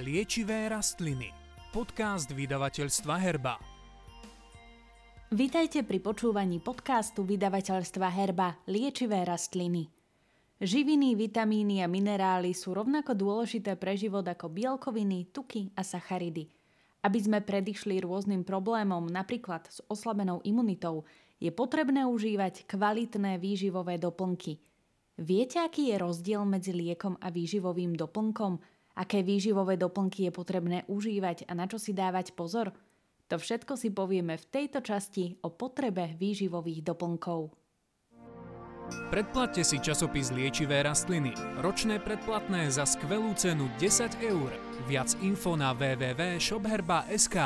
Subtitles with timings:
[0.00, 1.28] Liečivé rastliny.
[1.76, 3.60] Podcast vydavateľstva Herba.
[5.28, 9.92] Vítajte pri počúvaní podcastu vydavateľstva Herba Liečivé rastliny.
[10.56, 16.48] Živiny, vitamíny a minerály sú rovnako dôležité pre život ako bielkoviny, tuky a sacharidy.
[17.04, 21.04] Aby sme predišli rôznym problémom, napríklad s oslabenou imunitou,
[21.36, 24.56] je potrebné užívať kvalitné výživové doplnky–
[25.20, 28.79] Viete, aký je rozdiel medzi liekom a výživovým doplnkom?
[29.00, 32.76] Aké výživové doplnky je potrebné užívať a na čo si dávať pozor?
[33.32, 37.56] To všetko si povieme v tejto časti o potrebe výživových doplnkov.
[39.08, 41.32] Predplatte si časopis Liečivé rastliny.
[41.64, 44.50] Ročné predplatné za skvelú cenu 10 eur.
[44.84, 47.36] Viac info na www.shopherba.sk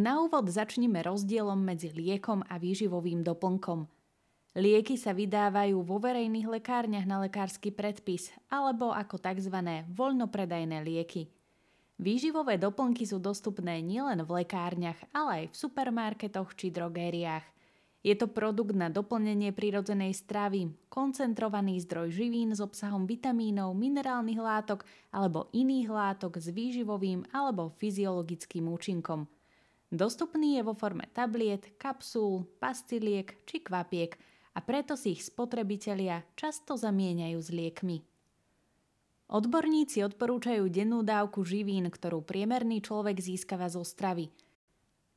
[0.00, 3.86] Na úvod začneme rozdielom medzi liekom a výživovým doplnkom–
[4.52, 9.56] Lieky sa vydávajú vo verejných lekárniach na lekársky predpis alebo ako tzv.
[9.88, 11.32] voľnopredajné lieky.
[11.96, 17.48] Výživové doplnky sú dostupné nielen v lekárniach, ale aj v supermarketoch či drogériách.
[18.04, 24.84] Je to produkt na doplnenie prírodzenej stravy, koncentrovaný zdroj živín s obsahom vitamínov, minerálnych látok
[25.16, 29.24] alebo iných látok s výživovým alebo fyziologickým účinkom.
[29.88, 34.12] Dostupný je vo forme tabliet, kapsúl, pastiliek či kvapiek–
[34.52, 37.98] a preto si ich spotrebitelia často zamieňajú s liekmi.
[39.32, 44.28] Odborníci odporúčajú dennú dávku živín, ktorú priemerný človek získava zo stravy.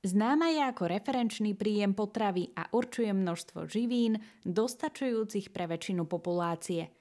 [0.07, 6.95] Známa je ako referenčný príjem potravy a určuje množstvo živín, dostačujúcich pre väčšinu populácie.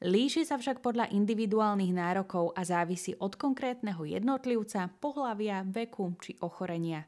[0.00, 7.04] Líši sa však podľa individuálnych nárokov a závisí od konkrétneho jednotlivca, pohlavia, veku či ochorenia.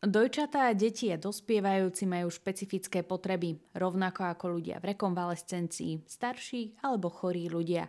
[0.00, 7.52] Dojčatá, deti a dospievajúci majú špecifické potreby, rovnako ako ľudia v rekonvalescencii, starší alebo chorí
[7.52, 7.84] ľudia.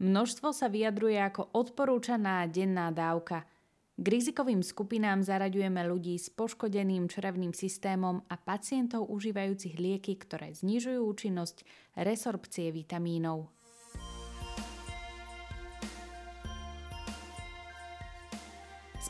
[0.00, 3.44] Množstvo sa vyjadruje ako odporúčaná denná dávka.
[4.00, 11.04] K rizikovým skupinám zaraďujeme ľudí s poškodeným črevným systémom a pacientov užívajúcich lieky, ktoré znižujú
[11.04, 11.68] účinnosť
[12.00, 13.52] resorpcie vitamínov.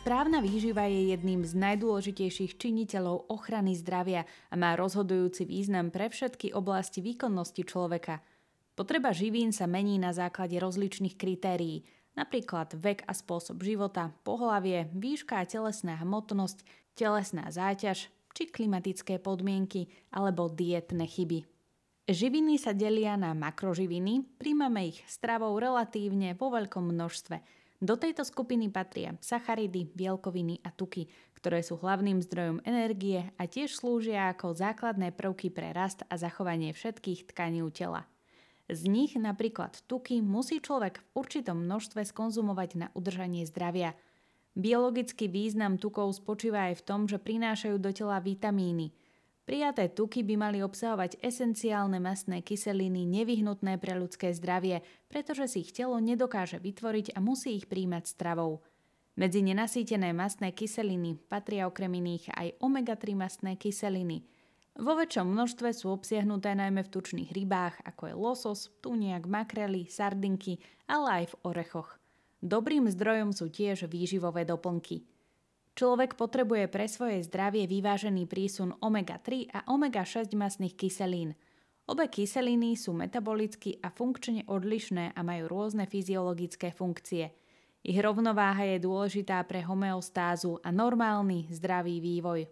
[0.03, 6.51] Správna výživa je jedným z najdôležitejších činiteľov ochrany zdravia a má rozhodujúci význam pre všetky
[6.59, 8.19] oblasti výkonnosti človeka.
[8.75, 11.87] Potreba živín sa mení na základe rozličných kritérií,
[12.19, 16.67] napríklad vek a spôsob života, pohlavie, výška a telesná hmotnosť,
[16.99, 21.47] telesná záťaž či klimatické podmienky alebo dietné chyby.
[22.11, 27.39] Živiny sa delia na makroživiny, príjmame ich stravou relatívne vo veľkom množstve–
[27.83, 33.75] do tejto skupiny patria sacharidy, bielkoviny a tuky, ktoré sú hlavným zdrojom energie a tiež
[33.75, 38.07] slúžia ako základné prvky pre rast a zachovanie všetkých tkaní tela.
[38.71, 43.99] Z nich napríklad tuky musí človek v určitom množstve skonzumovať na udržanie zdravia.
[44.55, 48.95] Biologický význam tukov spočíva aj v tom, že prinášajú do tela vitamíny–
[49.53, 54.81] Prijaté tuky by mali obsahovať esenciálne mastné kyseliny nevyhnutné pre ľudské zdravie,
[55.13, 58.65] pretože si ich telo nedokáže vytvoriť a musí ich príjmať stravou.
[59.13, 64.25] Medzi nenasýtené mastné kyseliny patria okrem iných aj omega-3 mastné kyseliny.
[64.81, 70.65] Vo väčšom množstve sú obsiahnuté najmä v tučných rybách, ako je losos, tuniak, makrely, sardinky,
[70.89, 72.01] ale aj v orechoch.
[72.41, 75.05] Dobrým zdrojom sú tiež výživové doplnky–
[75.73, 81.33] Človek potrebuje pre svoje zdravie vyvážený prísun omega-3 a omega-6 masných kyselín.
[81.89, 87.33] Obe kyseliny sú metabolicky a funkčne odlišné a majú rôzne fyziologické funkcie.
[87.83, 92.47] Ich rovnováha je dôležitá pre homeostázu a normálny zdravý vývoj.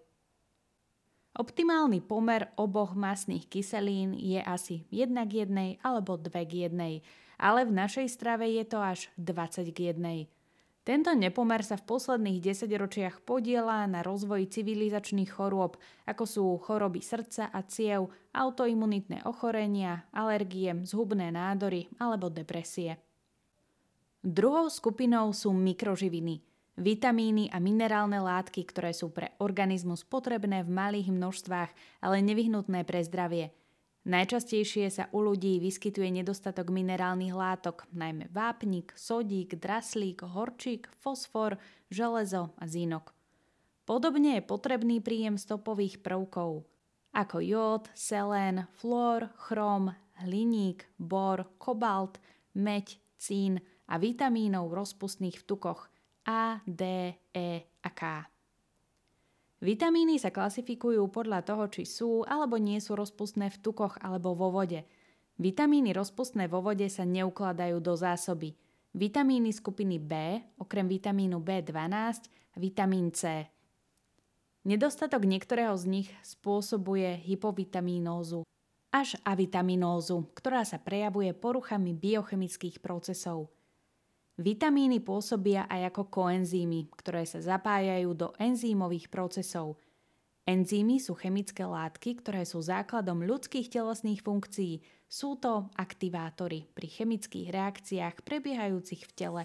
[1.31, 7.61] Optimálny pomer oboch masných kyselín je asi 1 k 1 alebo 2 k 1, ale
[7.63, 10.40] v našej strave je to až 20 k 1.
[10.81, 15.77] Tento nepomer sa v posledných desaťročiach podiela na rozvoji civilizačných chorôb,
[16.09, 22.97] ako sú choroby srdca a ciev, autoimunitné ochorenia, alergie, zhubné nádory alebo depresie.
[24.25, 26.41] Druhou skupinou sú mikroživiny,
[26.81, 33.05] vitamíny a minerálne látky, ktoré sú pre organizmus potrebné v malých množstvách, ale nevyhnutné pre
[33.05, 33.53] zdravie–
[34.01, 41.61] Najčastejšie sa u ľudí vyskytuje nedostatok minerálnych látok, najmä vápnik, sodík, draslík, horčík, fosfor,
[41.93, 43.13] železo a zinok.
[43.85, 46.65] Podobne je potrebný príjem stopových prvkov,
[47.13, 49.93] ako jód, selén, flór, chrom,
[50.25, 52.17] hliník, bor, kobalt,
[52.57, 55.93] meď, cín a vitamínov rozpustných v tukoch
[56.25, 57.49] A, D, E
[57.85, 58.25] a K.
[59.61, 64.49] Vitamíny sa klasifikujú podľa toho, či sú alebo nie sú rozpustné v tukoch alebo vo
[64.49, 64.89] vode.
[65.37, 68.57] Vitamíny rozpustné vo vode sa neukladajú do zásoby.
[68.91, 70.13] vitamíny skupiny B,
[70.59, 73.47] okrem vitamínu B12 a vitamín C.
[74.65, 78.43] Nedostatok niektorého z nich spôsobuje hypovitaminózu
[78.91, 83.47] až avitaminózu, ktorá sa prejavuje poruchami biochemických procesov.
[84.41, 89.77] Vitamíny pôsobia aj ako koenzýmy, ktoré sa zapájajú do enzýmových procesov.
[90.49, 94.81] Enzýmy sú chemické látky, ktoré sú základom ľudských telesných funkcií.
[95.05, 99.43] Sú to aktivátory pri chemických reakciách prebiehajúcich v tele.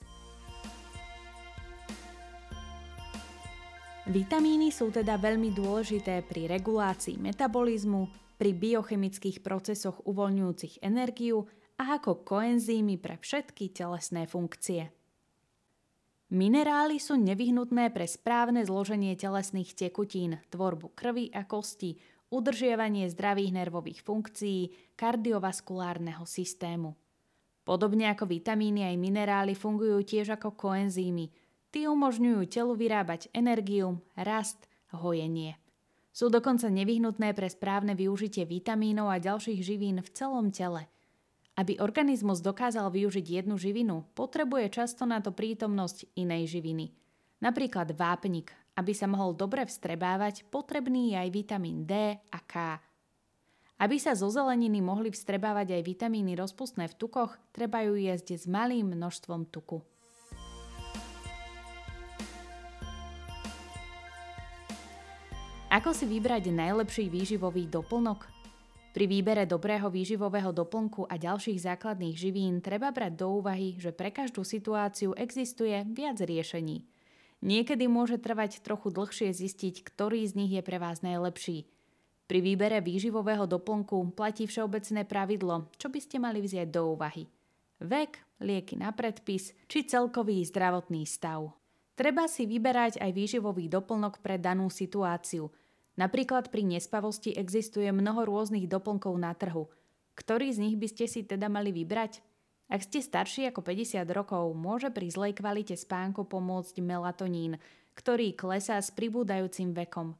[4.08, 8.08] Vitamíny sú teda veľmi dôležité pri regulácii metabolizmu,
[8.40, 14.92] pri biochemických procesoch uvoľňujúcich energiu a ako koenzýmy pre všetky telesné funkcie.
[16.34, 22.02] Minerály sú nevyhnutné pre správne zloženie telesných tekutín, tvorbu krvi a kosti,
[22.34, 26.98] udržiavanie zdravých nervových funkcií, kardiovaskulárneho systému.
[27.62, 31.30] Podobne ako vitamíny aj minerály fungujú tiež ako koenzýmy.
[31.70, 35.58] Tí umožňujú telu vyrábať energiu, rast, hojenie.
[36.16, 40.88] Sú dokonca nevyhnutné pre správne využitie vitamínov a ďalších živín v celom tele.
[41.56, 46.92] Aby organizmus dokázal využiť jednu živinu, potrebuje často na to prítomnosť inej živiny.
[47.40, 48.52] Napríklad vápnik.
[48.76, 52.76] Aby sa mohol dobre vstrebávať, potrebný je aj vitamín D a K.
[53.80, 58.52] Aby sa zo zeleniny mohli vstrebávať aj vitamíny rozpustné v tukoch, treba ju jesť s
[58.52, 59.80] malým množstvom tuku.
[65.72, 68.35] Ako si vybrať najlepší výživový doplnok?
[68.96, 74.08] Pri výbere dobrého výživového doplnku a ďalších základných živín treba brať do úvahy, že pre
[74.08, 76.88] každú situáciu existuje viac riešení.
[77.44, 81.68] Niekedy môže trvať trochu dlhšie zistiť, ktorý z nich je pre vás najlepší.
[82.24, 87.28] Pri výbere výživového doplnku platí všeobecné pravidlo, čo by ste mali vziať do úvahy.
[87.84, 91.52] Vek, lieky na predpis či celkový zdravotný stav.
[92.00, 95.52] Treba si vyberať aj výživový doplnok pre danú situáciu–
[95.96, 99.72] Napríklad pri nespavosti existuje mnoho rôznych doplnkov na trhu.
[100.16, 102.20] Ktorý z nich by ste si teda mali vybrať?
[102.68, 107.62] Ak ste starší ako 50 rokov, môže pri zlej kvalite spánku pomôcť melatonín,
[107.94, 110.18] ktorý klesá s pribúdajúcim vekom.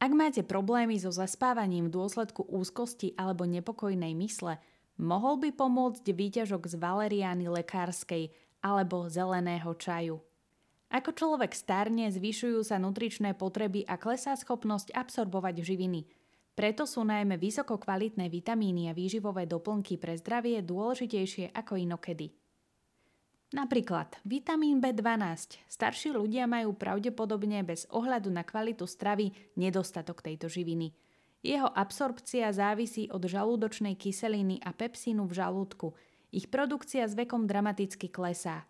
[0.00, 4.56] Ak máte problémy so zaspávaním v dôsledku úzkosti alebo nepokojnej mysle,
[4.96, 8.32] mohol by pomôcť výťažok z valeriány lekárskej
[8.64, 10.24] alebo zeleného čaju.
[10.90, 16.02] Ako človek starne, zvyšujú sa nutričné potreby a klesá schopnosť absorbovať živiny.
[16.58, 22.34] Preto sú najmä vysoko kvalitné vitamíny a výživové doplnky pre zdravie dôležitejšie ako inokedy.
[23.50, 25.58] Napríklad vitamín B12.
[25.66, 30.94] Starší ľudia majú pravdepodobne bez ohľadu na kvalitu stravy nedostatok tejto živiny.
[31.42, 35.98] Jeho absorpcia závisí od žalúdočnej kyseliny a pepsínu v žalúdku.
[36.30, 38.69] Ich produkcia s vekom dramaticky klesá.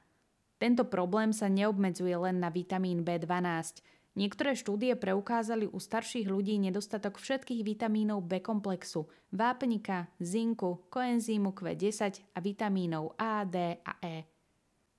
[0.60, 3.80] Tento problém sa neobmedzuje len na vitamín B12.
[4.12, 12.36] Niektoré štúdie preukázali u starších ľudí nedostatok všetkých vitamínov B komplexu, vápnika, zinku, koenzýmu Q10
[12.36, 14.28] a vitamínov A, D a E.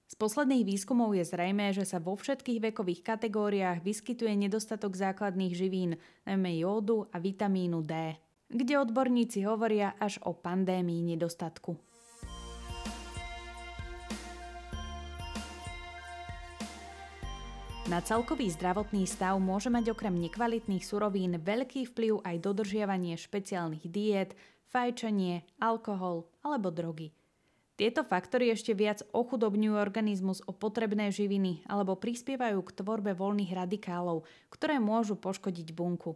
[0.10, 5.92] Z posledných výskumov je zrejmé, že sa vo všetkých vekových kategóriách vyskytuje nedostatok základných živín,
[6.26, 8.18] najmä jódu a vitamínu D,
[8.50, 11.91] kde odborníci hovoria až o pandémii nedostatku.
[17.90, 24.38] Na celkový zdravotný stav môže mať okrem nekvalitných surovín veľký vplyv aj dodržiavanie špeciálnych diét,
[24.70, 27.10] fajčenie, alkohol alebo drogy.
[27.82, 34.30] Tieto faktory ešte viac ochudobňujú organizmus o potrebné živiny alebo prispievajú k tvorbe voľných radikálov,
[34.54, 36.14] ktoré môžu poškodiť bunku.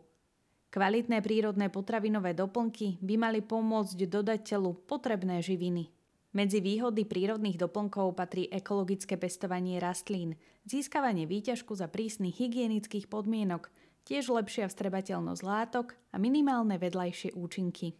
[0.69, 5.94] Kvalitné prírodné potravinové doplnky by mali pomôcť dodať telu potrebné živiny.
[6.35, 10.35] Medzi výhody prírodných doplnkov patrí ekologické pestovanie rastlín,
[10.67, 13.71] získavanie výťažku za prísnych hygienických podmienok,
[14.03, 17.95] tiež lepšia vstrebateľnosť látok a minimálne vedľajšie účinky.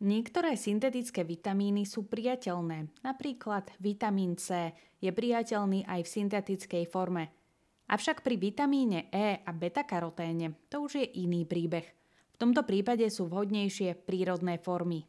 [0.00, 4.72] Niektoré syntetické vitamíny sú priateľné, napríklad vitamín C
[5.04, 7.28] je priateľný aj v syntetickej forme.
[7.92, 11.84] Avšak pri vitamíne E a beta-karoténe to už je iný príbeh.
[12.32, 15.04] V tomto prípade sú vhodnejšie prírodné formy,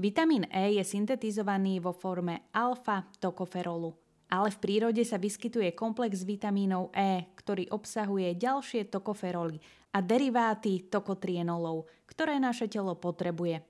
[0.00, 3.92] Vitamín E je syntetizovaný vo forme alfa-tokoferolu.
[4.32, 9.60] Ale v prírode sa vyskytuje komplex vitamínov E, ktorý obsahuje ďalšie tokoferoly
[9.92, 13.60] a deriváty tokotrienolov, ktoré naše telo potrebuje.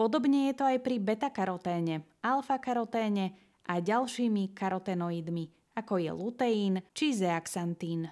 [0.00, 3.36] Podobne je to aj pri beta-karoténe, alfa-karoténe
[3.68, 8.08] a ďalšími karotenoidmi, ako je luteín či zeaxantín.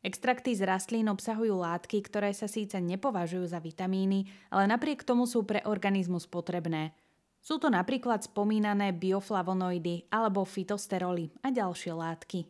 [0.00, 5.44] Extrakty z rastlín obsahujú látky, ktoré sa síce nepovažujú za vitamíny, ale napriek tomu sú
[5.44, 6.96] pre organizmus potrebné.
[7.40, 12.48] Sú to napríklad spomínané bioflavonoidy alebo fitosteroly a ďalšie látky.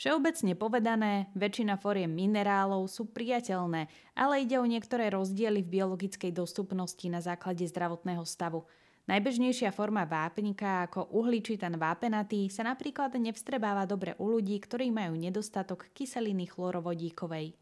[0.00, 7.04] Všeobecne povedané, väčšina foriem minerálov sú priateľné, ale ide o niektoré rozdiely v biologickej dostupnosti
[7.06, 8.64] na základe zdravotného stavu.
[9.10, 15.90] Najbežnejšia forma vápnika ako uhličitan vápenatý sa napríklad nevstrebáva dobre u ľudí, ktorí majú nedostatok
[15.90, 17.58] kyseliny chlorovodíkovej.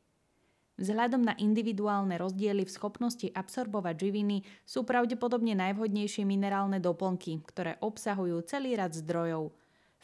[0.77, 8.45] Vzhľadom na individuálne rozdiely v schopnosti absorbovať živiny sú pravdepodobne najvhodnejšie minerálne doplnky, ktoré obsahujú
[8.45, 9.49] celý rad zdrojov–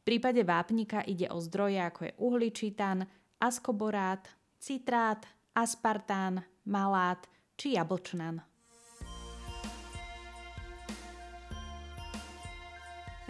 [0.04, 3.08] v prípade vápnika ide o zdroje ako je uhličitan,
[3.40, 4.20] askoborát,
[4.60, 5.24] citrát,
[5.56, 7.24] aspartán, malát
[7.56, 8.44] či jablčnan.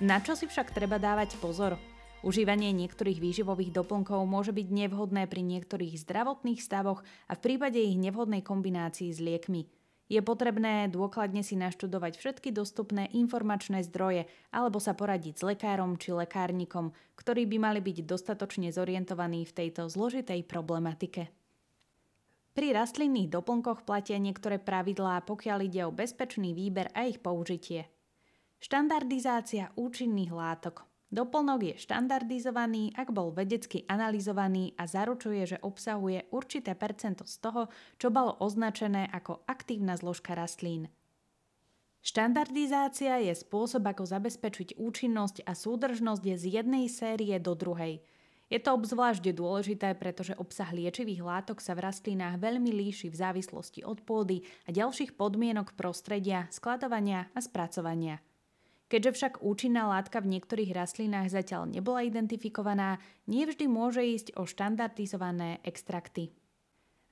[0.03, 1.79] Na čo si však treba dávať pozor?
[2.27, 7.95] Užívanie niektorých výživových doplnkov môže byť nevhodné pri niektorých zdravotných stavoch a v prípade ich
[7.95, 9.71] nevhodnej kombinácii s liekmi.
[10.11, 16.11] Je potrebné dôkladne si naštudovať všetky dostupné informačné zdroje alebo sa poradiť s lekárom či
[16.11, 21.31] lekárnikom, ktorí by mali byť dostatočne zorientovaní v tejto zložitej problematike.
[22.51, 27.94] Pri rastlinných doplnkoch platia niektoré pravidlá, pokiaľ ide o bezpečný výber a ich použitie.
[28.65, 36.75] Štandardizácia účinných látok– Doplnok je štandardizovaný, ak bol vedecky analyzovaný a zaručuje, že obsahuje určité
[36.75, 37.71] percento z toho,
[38.03, 40.91] čo bolo označené ako aktívna zložka rastlín.
[42.03, 48.03] Štandardizácia je spôsob, ako zabezpečiť účinnosť a súdržnosť z jednej série do druhej.
[48.51, 53.87] Je to obzvlášť dôležité, pretože obsah liečivých látok sa v rastlinách veľmi líši v závislosti
[53.87, 58.19] od pôdy a ďalších podmienok prostredia, skladovania a spracovania.
[58.93, 65.65] Keďže však účinná látka v niektorých rastlinách zatiaľ nebola identifikovaná, nevždy môže ísť o štandardizované
[65.65, 66.31] extrakty.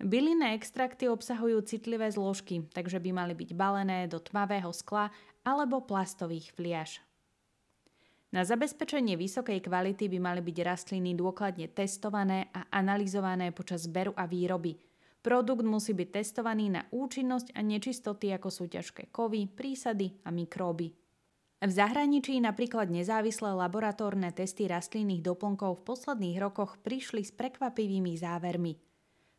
[0.03, 5.15] Bylinné extrakty obsahujú citlivé zložky, takže by mali byť balené do tmavého skla
[5.47, 6.99] alebo plastových fliaž.
[8.33, 14.25] Na zabezpečenie vysokej kvality by mali byť rastliny dôkladne testované a analyzované počas zberu a
[14.25, 14.75] výroby.
[15.21, 21.02] Produkt musí byť testovaný na účinnosť a nečistoty ako sú ťažké kovy, prísady a mikróby.
[21.63, 28.75] V zahraničí napríklad nezávislé laboratórne testy rastlinných doplnkov v posledných rokoch prišli s prekvapivými závermi.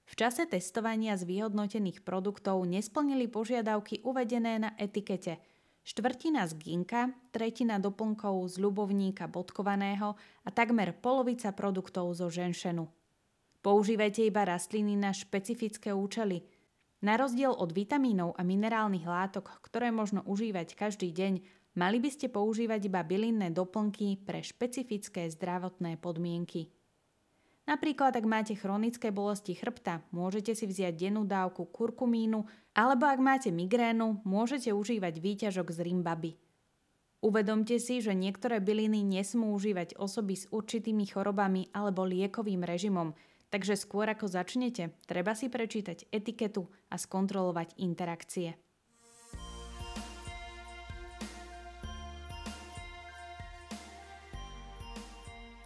[0.07, 5.43] V čase testovania z vyhodnotených produktov nesplnili požiadavky uvedené na etikete.
[5.83, 10.15] Štvrtina z ginka, tretina doplnkov z ľubovníka bodkovaného
[10.47, 12.87] a takmer polovica produktov zo ženšenu.
[13.59, 16.47] Používajte iba rastliny na špecifické účely.
[17.03, 22.29] Na rozdiel od vitamínov a minerálnych látok, ktoré možno užívať každý deň, Mali by ste
[22.29, 26.69] používať iba bylinné doplnky pre špecifické zdravotné podmienky.
[27.63, 32.43] Napríklad, ak máte chronické bolesti chrbta, môžete si vziať dennú dávku kurkumínu,
[32.75, 36.31] alebo ak máte migrénu, môžete užívať výťažok z rimbaby.
[37.23, 43.15] Uvedomte si, že niektoré byliny nesmú užívať osoby s určitými chorobami alebo liekovým režimom,
[43.47, 48.59] takže skôr ako začnete, treba si prečítať etiketu a skontrolovať interakcie.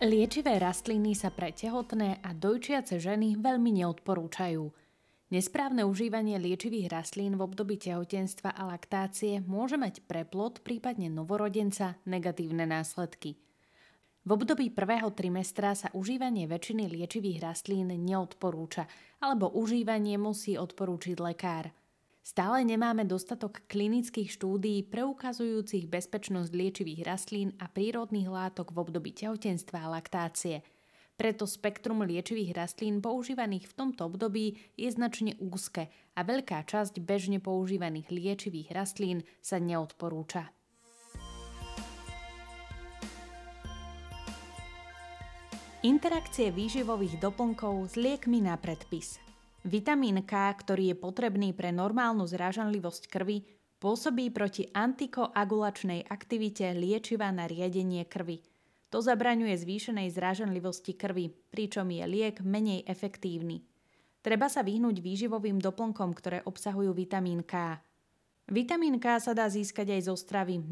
[0.07, 4.63] Liečivé rastliny sa pre tehotné a dojčiace ženy veľmi neodporúčajú.
[5.35, 11.99] Nesprávne užívanie liečivých rastlín v období tehotenstva a laktácie môže mať pre plod, prípadne novorodenca,
[12.07, 13.35] negatívne následky.
[14.23, 18.87] V období prvého trimestra sa užívanie väčšiny liečivých rastlín neodporúča,
[19.19, 21.67] alebo užívanie musí odporúčiť lekár–
[22.27, 29.87] Stále nemáme dostatok klinických štúdií preukazujúcich bezpečnosť liečivých rastlín a prírodných látok v období tehotenstva
[29.87, 30.59] a laktácie.
[31.15, 37.39] Preto spektrum liečivých rastlín používaných v tomto období je značne úzke a veľká časť bežne
[37.39, 40.51] používaných liečivých rastlín sa neodporúča.
[45.87, 49.15] Interakcie výživových doplnkov s liekmi na predpis–
[49.65, 53.41] Vitamín K, ktorý je potrebný pre normálnu zrážanlivosť krvi,
[53.81, 58.45] pôsobí proti antikoagulačnej aktivite liečiva na riadenie krvi.
[58.93, 63.65] To zabraňuje zvýšenej zrážanlivosti krvi, pričom je liek menej efektívny.
[64.21, 67.81] Treba sa vyhnúť výživovým doplnkom, ktoré obsahujú vitamín K.
[68.47, 70.63] Vitamín K sa dá získať aj zo stravy.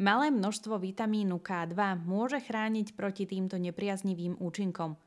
[0.00, 4.96] Malé množstvo vitamínu K2 môže chrániť proti týmto nepriaznivým účinkom–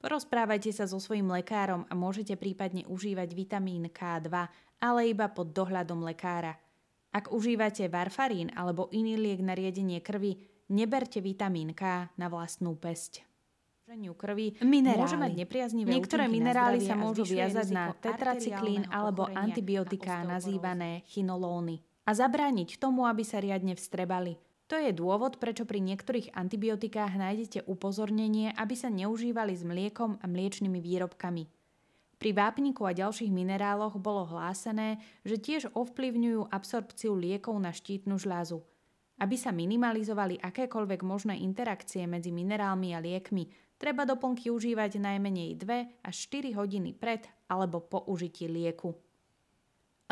[0.00, 4.32] Porozprávajte sa so svojím lekárom a môžete prípadne užívať vitamín K2,
[4.80, 6.56] ale iba pod dohľadom lekára.
[7.12, 10.40] Ak užívate varfarín alebo iný liek na riedenie krvi,
[10.72, 13.28] neberte vitamín K na vlastnú pesť
[13.90, 15.02] krvi minerály.
[15.02, 21.82] môže mať nepriaznivé Niektoré minerály sa môžu viazať na tetracyklín alebo antibiotiká nazývané chinolony.
[22.06, 24.38] a zabrániť tomu, aby sa riadne vstrebali.
[24.70, 30.30] To je dôvod, prečo pri niektorých antibiotikách nájdete upozornenie, aby sa neužívali s mliekom a
[30.30, 31.50] mliečnými výrobkami.
[32.22, 38.62] Pri vápniku a ďalších mineráloch bolo hlásené, že tiež ovplyvňujú absorpciu liekov na štítnu žľazu.
[39.18, 46.06] Aby sa minimalizovali akékoľvek možné interakcie medzi minerálmi a liekmi, treba doplnky užívať najmenej 2
[46.06, 48.94] až 4 hodiny pred alebo po užití lieku.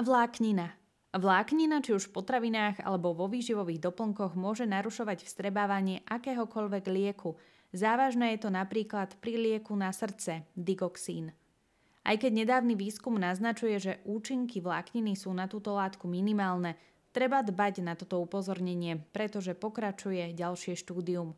[0.00, 0.87] Vláknina.
[1.18, 7.34] Vláknina, či už v potravinách alebo vo výživových doplnkoch, môže narušovať vstrebávanie akéhokoľvek lieku.
[7.74, 11.34] Závažné je to napríklad pri lieku na srdce, digoxín.
[12.06, 16.78] Aj keď nedávny výskum naznačuje, že účinky vlákniny sú na túto látku minimálne,
[17.10, 21.34] treba dbať na toto upozornenie, pretože pokračuje ďalšie štúdium.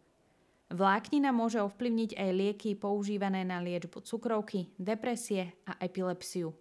[0.68, 6.52] Vláknina môže ovplyvniť aj lieky používané na liečbu cukrovky, depresie a epilepsiu.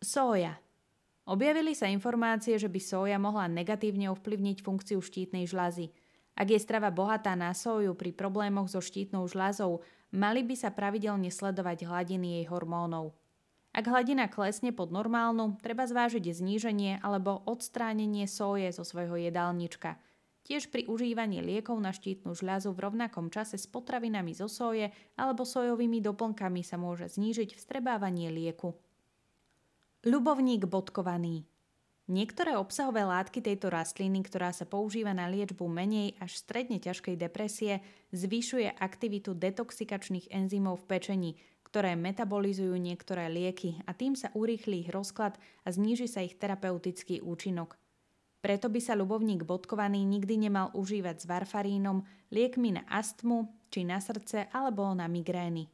[0.00, 0.56] Sója.
[1.22, 5.94] Objavili sa informácie, že by sója mohla negatívne ovplyvniť funkciu štítnej žľazy.
[6.34, 11.30] Ak je strava bohatá na sóju pri problémoch so štítnou žľazou, mali by sa pravidelne
[11.30, 13.14] sledovať hladiny jej hormónov.
[13.72, 19.96] Ak hladina klesne pod normálnu, treba zvážiť zníženie alebo odstránenie soje zo svojho jedálnička.
[20.42, 25.46] Tiež pri užívaní liekov na štítnu žľazu v rovnakom čase s potravinami zo soje alebo
[25.46, 28.74] sojovými doplnkami sa môže znížiť vstrebávanie lieku.
[30.02, 31.46] Ľubovník bodkovaný
[32.10, 37.78] Niektoré obsahové látky tejto rastliny, ktorá sa používa na liečbu menej až stredne ťažkej depresie,
[38.10, 41.30] zvyšuje aktivitu detoxikačných enzymov v pečení,
[41.62, 47.22] ktoré metabolizujú niektoré lieky a tým sa urýchli ich rozklad a zníži sa ich terapeutický
[47.22, 47.78] účinok.
[48.42, 52.02] Preto by sa ľubovník bodkovaný nikdy nemal užívať s varfarínom,
[52.34, 55.70] liekmi na astmu či na srdce alebo na migrény.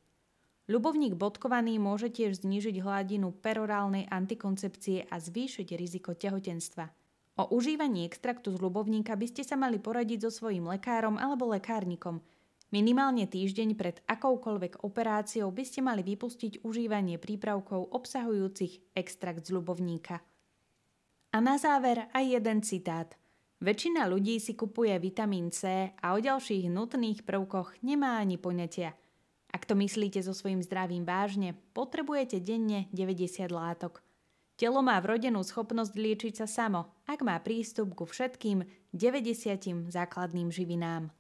[0.68, 6.92] Ľubovník bodkovaný môže tiež znížiť hladinu perorálnej antikoncepcie a zvýšiť riziko tehotenstva.
[7.40, 12.20] O užívaní extraktu z ľubovníka by ste sa mali poradiť so svojím lekárom alebo lekárnikom.
[12.68, 20.20] Minimálne týždeň pred akoukoľvek operáciou by ste mali vypustiť užívanie prípravkov obsahujúcich extrakt z ľubovníka.
[21.32, 23.16] A na záver aj jeden citát.
[23.64, 28.92] Väčšina ľudí si kupuje vitamín C a o ďalších nutných prvkoch nemá ani poňatia–
[29.48, 34.04] ak to myslíte so svojím zdravím vážne, potrebujete denne 90 látok.
[34.58, 41.14] Telo má vrodenú schopnosť liečiť sa samo, ak má prístup ku všetkým 90 základným živinám.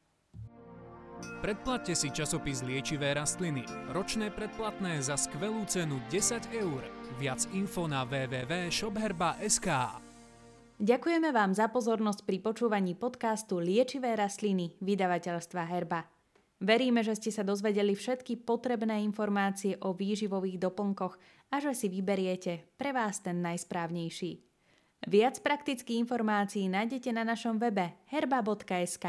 [1.38, 3.62] Predplatte si časopis Liečivé rastliny.
[3.94, 6.82] Ročné predplatné za skvelú cenu 10 eur.
[7.18, 9.68] Viac info na www.shopherba.sk
[10.78, 16.17] Ďakujeme vám za pozornosť pri počúvaní podcastu Liečivé rastliny vydavateľstva Herba.
[16.58, 21.14] Veríme, že ste sa dozvedeli všetky potrebné informácie o výživových doplnkoch
[21.54, 24.42] a že si vyberiete pre vás ten najsprávnejší.
[25.06, 29.06] Viac praktických informácií nájdete na našom webe herba.sk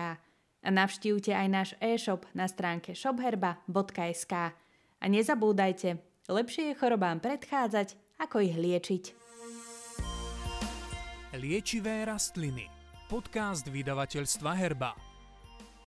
[0.62, 4.33] a navštívte aj náš e-shop na stránke shopherba.sk.
[4.99, 5.97] A nezabúdajte,
[6.29, 9.03] lepšie je chorobám predchádzať, ako ich liečiť.
[11.33, 12.69] Liečivé rastliny.
[13.09, 15.08] Podcast vydavateľstva Herba.